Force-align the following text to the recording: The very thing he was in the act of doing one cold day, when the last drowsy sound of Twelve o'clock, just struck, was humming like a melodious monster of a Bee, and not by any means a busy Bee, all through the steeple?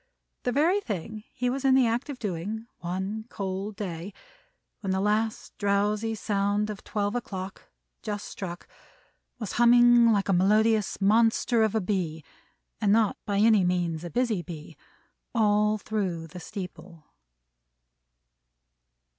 The 0.41 0.51
very 0.51 0.81
thing 0.81 1.25
he 1.31 1.47
was 1.47 1.63
in 1.63 1.75
the 1.75 1.85
act 1.85 2.09
of 2.09 2.17
doing 2.17 2.65
one 2.79 3.25
cold 3.29 3.75
day, 3.75 4.15
when 4.79 4.89
the 4.91 4.99
last 4.99 5.55
drowsy 5.59 6.15
sound 6.15 6.71
of 6.71 6.83
Twelve 6.83 7.13
o'clock, 7.15 7.69
just 8.01 8.25
struck, 8.25 8.67
was 9.37 9.51
humming 9.51 10.11
like 10.11 10.27
a 10.27 10.33
melodious 10.33 10.99
monster 10.99 11.61
of 11.61 11.75
a 11.75 11.81
Bee, 11.81 12.23
and 12.81 12.91
not 12.91 13.15
by 13.27 13.37
any 13.37 13.63
means 13.63 14.03
a 14.03 14.09
busy 14.09 14.41
Bee, 14.41 14.75
all 15.35 15.77
through 15.77 16.25
the 16.25 16.39
steeple? 16.39 17.05